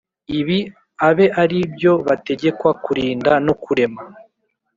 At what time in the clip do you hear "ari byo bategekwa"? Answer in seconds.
1.41-2.71